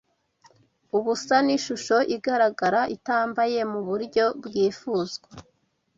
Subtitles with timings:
[0.97, 5.29] ubusa n'ishusho igaragara itambaye muburyo bwifuzwa